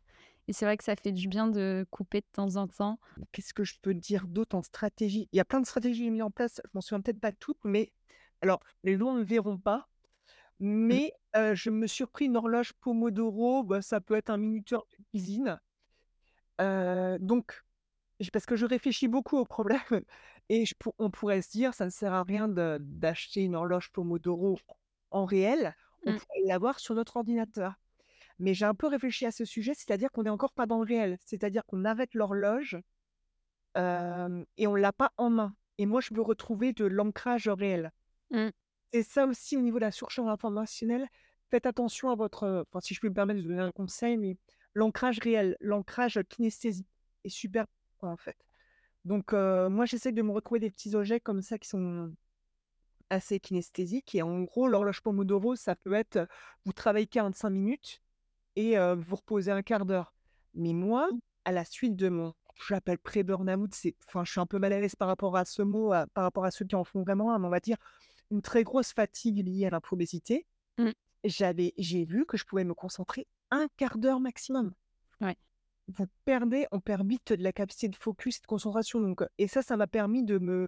[0.47, 2.99] et c'est vrai que ça fait du bien de couper de temps en temps.
[3.31, 5.27] Qu'est-ce que je peux dire d'autre en stratégie?
[5.31, 7.19] Il y a plein de stratégies que j'ai mis en place, je m'en souviens peut-être
[7.19, 7.91] pas toutes, mais
[8.41, 9.89] alors les gens ne verront pas.
[10.59, 14.85] Mais heu, je me suis repris une horloge Pomodoro, bah, ça peut être un minuteur
[14.97, 15.59] de cuisine.
[16.59, 17.63] Donc
[18.33, 19.79] parce que je réfléchis beaucoup aux problèmes
[20.49, 24.57] Et je on pourrait se dire: «Ça ne sert à rien d'acheter une horloge Pomodoro
[25.11, 26.15] en réel, on Mmh.
[26.15, 27.75] pourrait l'avoir sur notre ordinateur».
[28.39, 30.87] Mais j'ai un peu réfléchi à ce sujet, c'est-à-dire qu'on est encore pas dans le
[30.87, 31.17] réel.
[31.25, 32.77] C'est-à-dire qu'on arrête l'horloge,
[34.57, 37.91] et on l'a pas en main et moi, je veux retrouver de l'ancrage réel.
[38.31, 38.51] Mmh.
[38.93, 41.07] C'est ça aussi au niveau de la surcharge informationnelle,
[41.51, 44.37] faites attention à votre, enfin, si je puis me permettre de donner un conseil, mais
[44.73, 46.87] l'ancrage réel, l'ancrage kinesthésique
[47.23, 48.37] est super important, en fait.
[49.05, 52.13] Donc moi, j'essaie de me retrouver des petits objets comme ça qui sont
[53.09, 56.27] assez kinesthésiques et en gros, l'horloge Pomodoro, ça peut être,
[56.65, 58.01] vous travaillez 45 minutes
[58.55, 60.13] et heu, vous reposez un quart d'heure.
[60.53, 61.09] Mais moi,
[61.45, 63.71] à la suite de mon je l'appelle pré-burn-out,
[64.07, 66.23] enfin, je suis un peu mal à l'aise par rapport à ce mot, à par
[66.23, 67.77] rapport à ceux qui en font vraiment mais on va dire
[68.31, 70.45] une très grosse fatigue liée à l'infobésité.
[70.77, 70.89] Mmh.
[71.23, 74.73] J'avais j'ai vu que je pouvais me concentrer un quart d'heure maximum.
[75.21, 75.35] Ouais.
[75.87, 79.47] Vous perdez on perd vite de la capacité de focus et de concentration donc et
[79.47, 80.67] ça, ça m'a permis de me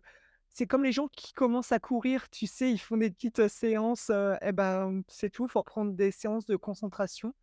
[0.49, 4.09] c'est comme les gens qui commencent à courir, tu sais, ils font des petites, séances,
[4.09, 7.33] heu et ben, c'est tout, faut reprendre des séances de concentration,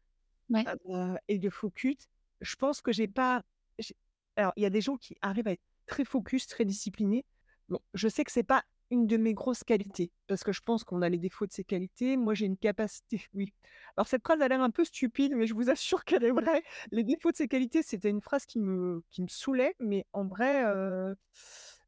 [0.51, 0.65] Ouais.
[0.89, 1.97] heu et de focus.
[2.41, 3.43] Je pense que j'ai pas
[3.79, 3.97] j'ai
[4.37, 7.25] alors il y a des gens qui arrivent à être très focus, très disciplinés.
[7.69, 10.85] Bon, je sais que c'est pas une de mes grosses qualités, parce que je pense
[10.85, 12.17] qu'on a les défauts de ces qualités.
[12.17, 13.53] Moi, j'ai une capacité oui.
[13.97, 16.63] Alors cette phrase a l'air un peu stupide, mais je vous assure qu'elle est vraie.
[16.93, 20.25] Les défauts de ces qualités, c'était une phrase qui me qui me saoulait, mais en
[20.27, 21.17] vrai, heu,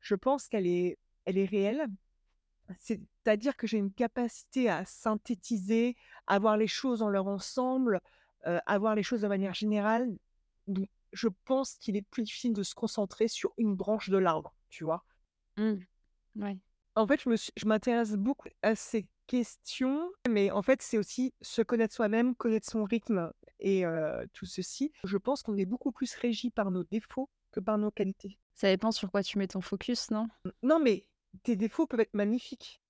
[0.01, 1.87] je pense qu'elle est elle est réelle.
[2.79, 8.01] C'est-à-dire que j'ai une capacité à synthétiser, à voir les choses dans leur ensemble,
[8.47, 10.09] heu, à voir les choses de manière générale.
[11.13, 14.85] Je pense qu'il est plus difficile de se concentrer sur une branche de l'arbre, tu
[14.85, 15.05] vois?
[15.57, 15.77] Mmh.
[16.37, 16.59] Ouais.
[16.99, 20.99] En fait, je me suis je m'intéresse beaucoup à ces questions, mais en fait, c'est
[20.99, 23.85] aussi se connaître soi-même, connaître son rythme et
[24.33, 24.93] tout ceci.
[25.05, 28.39] Je pense qu'on est beaucoup plus régi par nos défauts que par nos qualités.
[28.55, 30.27] Ça dépend sur quoi tu mets ton focus, non?
[30.63, 31.07] Non, mais
[31.45, 32.81] tes défauts peuvent être magnifiques.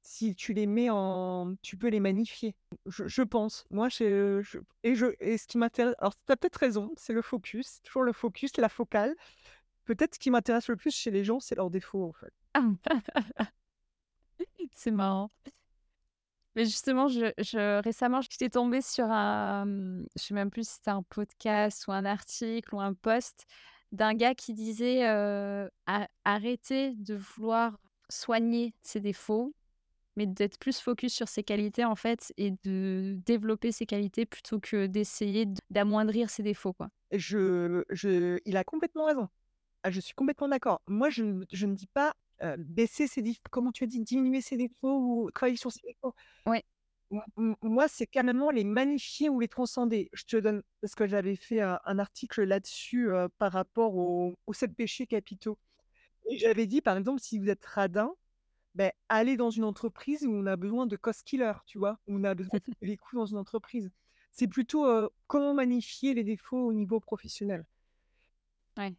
[0.00, 2.54] Si tu les mets en tu peux les magnifier.
[2.86, 3.66] Je je pense.
[3.70, 7.12] Moi, je je et je et ce qui m'intéresse alors tu as peut-être raison, c'est
[7.12, 9.14] le focus, toujours le focus, la focale.
[9.84, 12.32] Peut-être ce qui m'intéresse le plus chez les gens, c'est leurs défauts, en fait.
[14.72, 15.30] C'est marrant.
[16.56, 20.74] Mais justement, je je récemment, j'étais tombée sur un, mmh, je sais même plus si
[20.76, 23.46] c'était un podcast ou un article ou un post
[23.92, 27.78] d'un gars qui disait, heu: «A arrêtez de vouloir
[28.10, 29.54] soigner ses défauts,
[30.16, 34.60] mais d'être plus focus sur ses qualités, en fait, et de développer ses qualités plutôt
[34.60, 36.90] que d'essayer d'amoindrir ses défauts, quoi».
[37.12, 39.28] Je je il a complètement raison.
[39.84, 40.82] Ah, je suis complètement d'accord.
[40.88, 44.02] Moi, je ne dis pas, heu, baisser ses déf comment tu as dit?
[44.02, 46.14] Diminuer ses défauts ou travailler sur ses défauts?
[46.46, 46.64] Ouais.
[47.62, 50.10] Moi, c'est carrément les magnifier ou les transcender.
[50.12, 54.34] Je te donne parce que j'avais fait un un article là-dessus, heu, par rapport aux
[54.46, 55.58] aux 7 péchés capitaux
[56.30, 58.12] et j'avais dit, par exemple, si vous êtes radin,
[58.74, 61.98] beh, allez dans une entreprise où on a besoin de cost killer, tu vois?
[62.08, 63.90] Où on a besoin de les coups dans une entreprise.
[64.32, 67.66] C'est plutôt, heu, comment magnifier les défauts au niveau professionnel.
[68.76, 68.96] Ouais.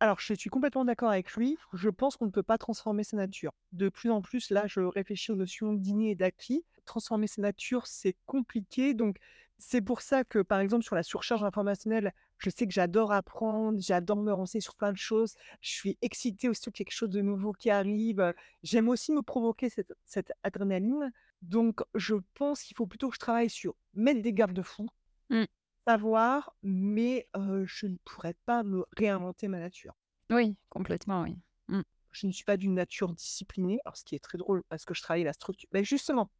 [0.00, 1.58] Alors je suis complètement d'accord avec lui.
[1.74, 3.52] Je pense qu'on ne peut pas transformer sa nature.
[3.72, 6.64] De plus en plus, là, je réfléchis aux notions d'inné et d'acquis.
[6.84, 8.94] Transformer sa nature, c'est compliqué.
[8.94, 9.18] Donc,
[9.58, 13.78] c'est pour ça que, par exemple, sur la surcharge informationnelle, je sais que j'adore apprendre,
[13.80, 15.34] j'adore me renseigner sur plein de choses.
[15.60, 18.32] Je suis excitée aussi sur quelque chose de nouveau qui arrive.
[18.62, 21.12] J'aime aussi me provoquer cette, adrénaline.
[21.42, 24.88] Donc, je pense qu'il faut plutôt que je travaille sur mettre des garde-fous,
[25.30, 25.44] Mmh.
[25.88, 29.94] Savoir, mais je ne pourrais pas me réinventer ma nature.
[30.30, 31.38] Oui, complètement, oui.
[31.68, 31.80] Mmh.
[32.12, 34.92] Je ne suis pas d'une nature disciplinée, alors ce qui est très drôle parce que
[34.92, 36.30] je travaille la structure mais justement,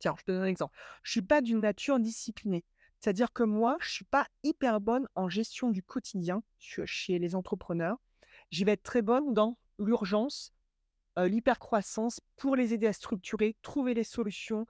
[0.00, 0.76] tiens, je te donne un exemple.
[1.02, 2.64] Je suis pas d'une nature disciplinée.
[3.00, 7.34] C'est-à-dire que moi, je suis pas hyper bonne en gestion du quotidien che chez les
[7.34, 7.96] entrepreneurs.
[8.50, 10.52] Je vais être très bonne dans l'urgence,
[11.18, 14.66] heu, l'hypercroissance pour les aider à structurer, trouver les solutions,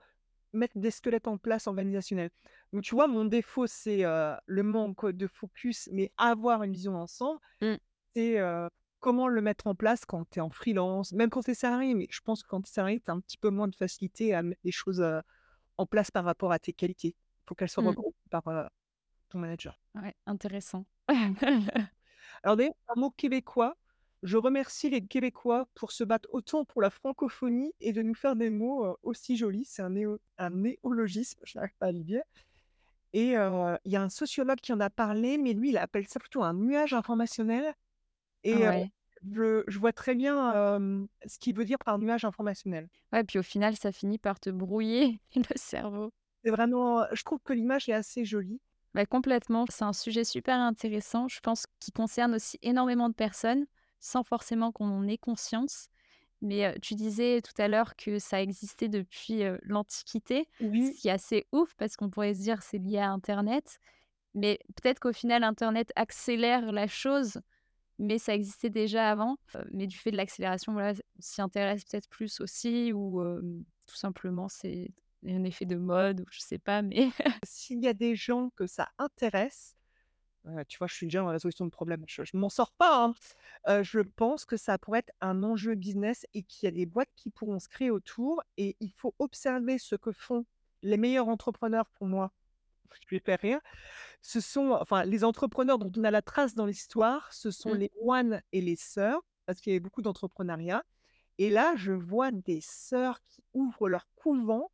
[0.53, 2.31] mettre des squelettes en place organisationnels.
[2.73, 7.39] Donc tu vois, mon défaut, c'est, le manque de focus, mais avoir une vision d'ensemble,
[7.61, 7.75] Mmh.
[8.15, 8.37] c'est,
[8.99, 11.93] comment le mettre en place quand tu es en freelance, même quand tu es salarié,
[11.93, 13.75] mais je pense que quand tu es salarié, tu as un petit peu moins de
[13.75, 15.03] facilité à mettre les choses,
[15.77, 17.15] en place par rapport à tes qualités.
[17.17, 17.87] Il faut qu'elles soient Mmh.
[17.87, 18.43] regroupées par,
[19.29, 19.79] ton manager.
[19.95, 20.85] Ouais, intéressant.
[22.43, 23.77] Alors d'ailleurs, un mot québécois,
[24.23, 28.35] je remercie les Québécois pour se battre autant pour la francophonie et de nous faire
[28.35, 29.65] des mots, aussi jolis.
[29.65, 32.23] C'est un néo un néologisme, je n'arrive pas à le dire
[33.13, 36.07] et heu, il y a un sociologue qui en a parlé, mais lui, il appelle
[36.07, 37.73] ça plutôt un nuage informationnel
[38.43, 38.91] et Ouais.
[39.31, 40.79] je je vois très bien,
[41.27, 42.89] ce qu'il veut dire par nuage informationnel.
[43.13, 46.11] Ouais, puis au final, ça finit par te brouiller le cerveau.
[46.43, 48.59] C'est vraiment, je trouve que l'image est assez jolie.
[48.93, 53.65] Bah, complètement, c'est un sujet super intéressant, je pense, qui concerne aussi énormément de personnes.
[54.01, 55.89] sans forcément qu'on en ait conscience.
[56.41, 60.47] Mais, tu disais tout à l'heure que ça existait depuis, l'Antiquité,
[60.79, 60.99] ce Oui.
[60.99, 63.79] qui est assez ouf parce qu'on pourrait se dire c'est lié à internet.
[64.35, 67.41] Mais peut-être qu'au final internet accélère la chose,
[67.99, 69.37] mais ça existait déjà avant.
[69.73, 73.23] Mais du fait de l'accélération, voilà, on s'y intéresse peut-être plus aussi ou,
[73.87, 74.91] tout simplement c'est
[75.27, 77.09] un effet de mode ou je sais pas, mais
[77.43, 79.75] S'il y a des gens que ça intéresse,
[80.67, 83.05] tu vois, je suis déjà dans la résolution de problèmes, je je m'en sors pas,
[83.67, 83.83] hein.
[83.83, 87.09] Je pense que ça pourrait être un enjeu business et qu'il y a des boîtes
[87.15, 90.45] qui pourront se créer autour et il faut observer ce que font
[90.81, 92.31] les meilleurs entrepreneurs pour moi.
[93.09, 93.59] Je vais faire rire.
[94.21, 97.77] Ce sont enfin, les entrepreneurs dont on a la trace dans l'histoire, ce sont Mmh.
[97.77, 100.83] les moines et les sœurs, parce qu'il y avait beaucoup d'entrepreneuriat
[101.39, 104.71] et là, je vois des sœurs qui ouvrent leur couvent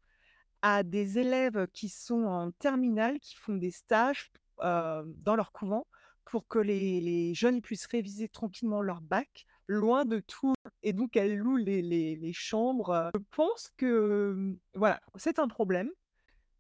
[0.61, 4.31] à des élèves qui sont en terminale, qui font des stages,
[4.63, 5.87] heu, dans leur couvent
[6.25, 11.15] pour que les les jeunes puissent réviser tranquillement leur bac, loin de tout et donc
[11.17, 13.11] elles louent les les les chambres.
[13.15, 15.89] Je pense que, mmh, voilà, c'est un problème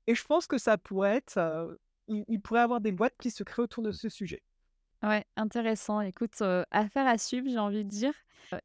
[0.07, 3.17] et je pense que ça pourrait être, heu, il il pourrait y avoir des boîtes
[3.21, 4.43] qui se créent autour de ce sujet.
[5.03, 6.01] Ouais, intéressant.
[6.01, 8.13] Écoute, heu, affaire à suivre, j'ai envie de dire,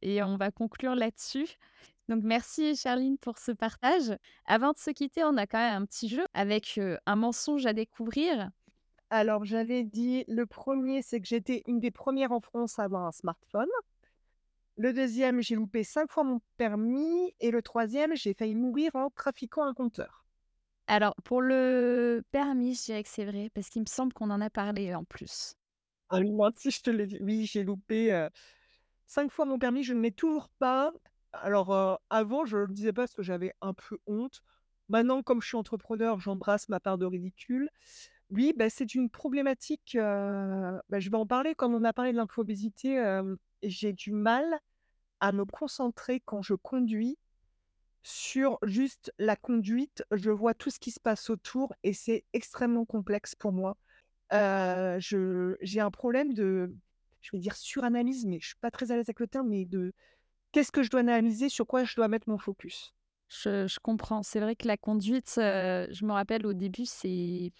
[0.00, 1.46] et on va conclure là-dessus.
[2.08, 4.16] Donc merci Charline pour ce partage.
[4.46, 7.72] Avant de se quitter, on a quand même un petit jeu avec, un mensonge à
[7.72, 8.50] découvrir.
[9.10, 13.06] Alors j'avais dit le premier, c'est que j'étais une des premières en France à avoir
[13.06, 13.68] un smartphone.
[14.76, 19.08] Le deuxième, j'ai loupé 5 fois mon permis et le troisième, j'ai failli mourir en
[19.08, 20.24] trafiquant un compteur.
[20.88, 24.40] Alors pour le permis, je dirais que c'est vrai parce qu'il me semble qu'on en
[24.42, 25.54] a parlé en plus.
[26.08, 27.18] Ah oui, moi aussi je te l'ai dit.
[27.20, 28.28] Oui, j'ai loupé, heu,
[29.06, 30.92] 5 fois mon permis, je ne l'ai toujours pas.
[31.32, 34.42] Alors, heu, avant, je le disais pas parce que j'avais un peu honte.
[34.88, 37.70] Maintenant, comme je suis entrepreneur, j'embrasse ma part de ridicule.
[38.30, 42.16] Oui, bah, c'est une problématique, bah, je vais en parler comme on a parlé de
[42.16, 43.02] l'infobésité,
[43.62, 44.44] j'ai du mal
[45.20, 47.18] à me concentrer quand je conduis
[48.02, 50.04] sur juste la conduite.
[50.12, 53.76] Je vois tout ce qui se passe autour et c'est extrêmement complexe pour moi.
[54.30, 56.72] J'ai un problème de,
[57.20, 59.64] je vais dire suranalyse, mais je suis pas très à l'aise avec le terme, mais
[59.64, 59.92] de
[60.52, 62.94] qu'est-ce que je dois analyser, sur quoi je dois mettre mon focus?
[63.28, 64.22] Je comprends.
[64.22, 67.52] C'est vrai que la conduite, je me rappelle au début, c'est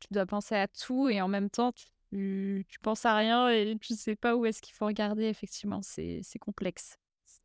[0.00, 3.76] tu dois penser à tout et en même temps tu tu penses à rien et
[3.80, 5.24] tu sais pas où est-ce qu'il faut regarder.
[5.24, 6.96] Effectivement, c'est complexe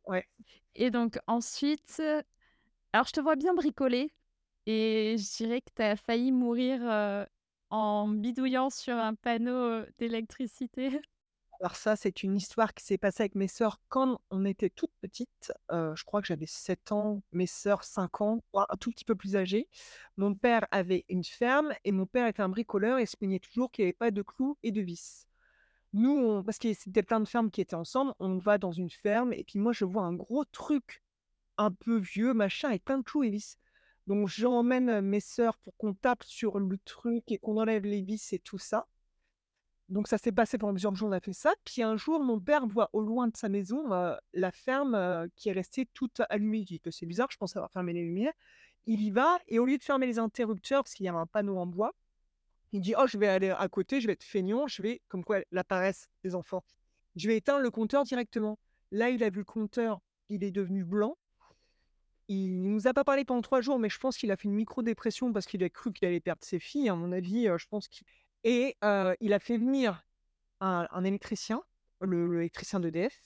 [0.06, 0.24] Ouais.
[0.74, 2.22] et donc ensuite, heu,
[2.92, 4.14] alors je te vois bien bricoler
[4.66, 7.26] et je dirais que tu as failli mourir, heu,
[7.70, 11.00] en bidouillant sur un panneau, heu, d'électricité.
[11.60, 14.92] Alors ça, c'est une histoire qui s'est passée avec mes sœurs quand on était toutes
[15.00, 15.52] petites.
[15.72, 19.14] Heu, je crois que j'avais 7 ans, mes sœurs 5 ans, un tout petit peu
[19.14, 19.68] plus âgées.
[20.16, 23.70] Mon père avait une ferme et mon père était un bricoleur et se plaignait toujours
[23.70, 25.26] qu'il y avait pas de clous et de vis.
[25.94, 29.32] Nous, parce que c'était plein de fermes qui étaient ensemble, on va dans une ferme
[29.32, 31.02] et puis moi, je vois un gros truc
[31.58, 33.58] un peu vieux, machin, avec plein de clous et vis.
[34.08, 38.02] Donc j'emmène, heu, mes sœurs pour qu'on tape sur le truc et qu'on enlève les
[38.02, 38.88] vis et tout ça.
[39.90, 41.52] Donc ça s'est passé pendant plusieurs jours, on a fait ça.
[41.64, 45.30] Puis un jour, mon père voit au loin de sa maison, heu, la ferme, heu,
[45.36, 46.60] qui est restée toute allumée.
[46.60, 48.32] Il dit que «C'est bizarre, je pensais avoir fermé les lumières».
[48.86, 51.26] Il y va et au lieu de fermer les interrupteurs, parce qu'il y avait un
[51.26, 51.94] panneau en bois,
[52.72, 55.24] il dit: «Oh, je vais aller à côté, je vais être feignant, je vais» comme
[55.24, 56.64] quoi la paresse des enfants.
[57.16, 58.58] «Je vais éteindre le compteur directement».
[58.92, 61.16] Là, il a vu le compteur, il est devenu blanc.
[62.28, 64.54] Il nous a pas parlé pendant 3 jours, mais je pense qu'il a fait une
[64.54, 67.66] micro-dépression parce qu'il a cru qu'il allait perdre ses filles, à mon avis, heu, je
[67.68, 68.06] pense qu'il
[68.44, 68.76] et
[69.20, 70.04] il a fait venir
[70.60, 71.62] un un électricien,
[72.00, 73.20] le l'électricien d'EDF,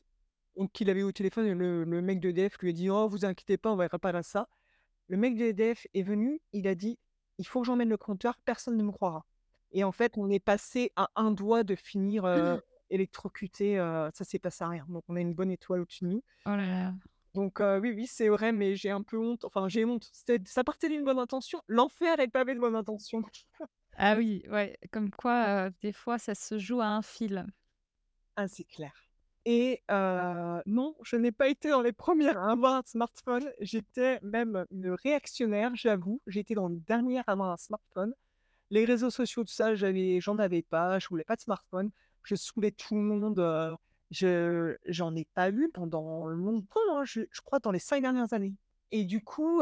[0.56, 3.24] donc il avait eu au téléphone le le mec d'EDF lui a dit: «Oh vous
[3.24, 4.48] inquiétez pas, on va réparer ça».
[5.08, 6.98] Le mec d'EDF est venu, il a dit:
[7.38, 9.26] «Il faut que j'emmène le compteur, personne ne me croira»
[9.72, 12.58] et en fait, on est passé à un doigt de finir, heu,
[12.90, 16.10] électrocutés, heu, ça s'est passé à rien, donc on a une bonne étoile au-dessus de
[16.10, 16.22] nous.
[16.46, 16.94] Oh là là.
[17.34, 20.10] Donc oui, oui, c'est vrai, mais j'ai un peu honte, enfin j'ai honte,
[20.46, 21.60] ça partait d'une bonne intention.
[21.68, 23.22] L'enfer est pavé de bonnes intentions.
[24.00, 27.44] Ah oui, ouais, comme quoi, des fois ça se joue à un fil.
[28.36, 28.92] Ah, c'est clair.
[29.44, 33.50] Et non, je n'ai pas été dans les premières à avoir un smartphone.
[33.60, 36.20] J'étais même une réactionnaire, j'avoue.
[36.28, 38.14] J'étais dans les dernières à avoir un smartphone.
[38.70, 41.90] Les réseaux sociaux, tout ça, j'avais j'en avais pas, je voulais pas de smartphone.
[42.22, 43.76] Je saoulais tout le monde,
[44.10, 48.32] je j'en ai pas eu pendant longtemps, hein, je je crois dans les 5 dernières
[48.32, 48.54] années.
[48.92, 49.60] Et du coup,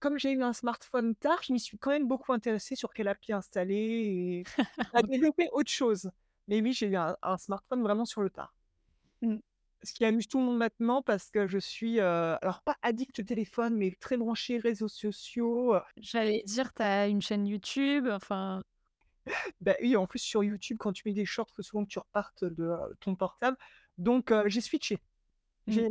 [0.00, 3.08] comme j'ai eu un smartphone tard, je m'y suis quand même beaucoup intéressée sur quelle
[3.08, 4.44] appli installer et
[4.94, 6.10] à développer autre chose.
[6.48, 8.54] Mais oui, j'ai eu un un smartphone vraiment sur le tard.
[9.22, 9.36] Mmh.
[9.82, 13.20] Ce qui amuse tout le monde maintenant parce que je suis, heu, alors pas addict
[13.20, 18.08] au téléphone, mais très branchée réseaux sociaux, heu, J'allais dire, tu as une chaîne YouTube,
[18.10, 18.62] enfin
[19.60, 21.98] bah, oui, en plus sur YouTube, quand tu mets des shorts, faut souvent que tu
[21.98, 23.56] repartes de, heu, ton portable.
[23.98, 24.98] Donc j'ai switché.
[25.66, 25.72] Mmh.
[25.72, 25.90] J'ai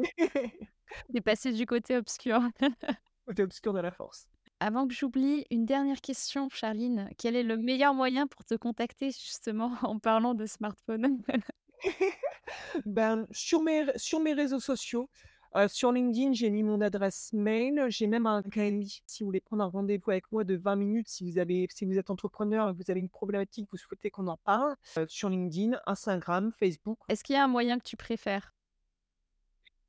[1.14, 2.42] Tu passé du côté obscur.
[3.28, 4.28] côté obscur de la force.
[4.60, 7.10] Avant que j'oublie, une dernière question, Charline.
[7.18, 11.22] Quel est le meilleur moyen pour te contacter justement en parlant de smartphone?
[12.86, 15.10] Ben, sur mes sur mes réseaux sociaux,
[15.56, 19.42] heu, sur LinkedIn, j'ai mis mon adresse mail, j'ai même un Calendly si vous voulez
[19.42, 22.70] prendre un rendez-vous avec moi de 20 minutes, si vous avez si vous êtes entrepreneur
[22.70, 26.52] et que vous avez une problématique, vous souhaitez qu'on en parle, heu, sur LinkedIn, Instagram,
[26.52, 28.54] Facebook, Est-ce qu'il y a un moyen que tu préfères?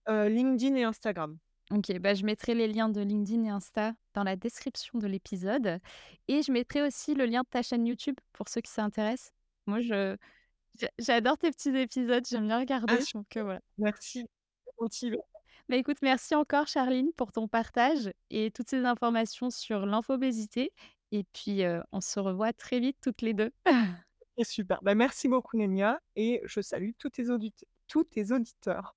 [0.09, 1.39] heu, LinkedIn et Instagram.
[1.71, 5.81] OK, bah, je mettrai les liens de LinkedIn et Insta dans la description de l'épisode
[6.27, 9.33] et je mettrai aussi le lien de ta chaîne YouTube pour ceux qui s'intéressent.
[9.67, 10.17] Moi, je
[10.81, 12.99] j'a j'adore tes petits épisodes, j'aime bien Ah regarder,
[13.37, 13.61] voilà.
[13.79, 14.27] merci.
[15.69, 20.73] Bah, écoute, merci encore Charline pour ton partage et toutes ces informations sur l'infobésité
[21.13, 23.51] et puis, heu, on se revoit très vite toutes les 2.
[24.39, 24.79] Et super.
[24.83, 28.95] Bah, merci beaucoup Nenia et je salue tous tes audit tous tes auditeurs.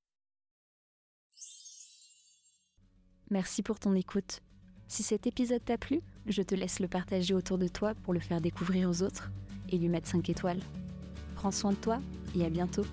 [3.32, 4.42] Merci pour ton écoute.
[4.90, 8.20] Si cet épisode t'a plu, je te laisse le partager autour de toi pour le
[8.20, 9.32] faire découvrir aux autres
[9.70, 10.60] et lui mettre 5 étoiles.
[11.36, 12.02] Prends soin de toi
[12.36, 12.84] et à bientôt.